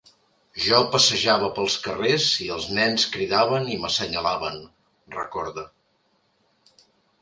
Jo 0.67 0.77
passejava 0.95 1.49
pels 1.59 1.75
carrers 1.83 2.25
i 2.47 2.49
els 2.57 2.67
nens 2.79 3.07
cridaven 3.19 3.71
i 3.77 3.81
m’assenyalaven, 3.85 4.61
recorda. 5.23 5.71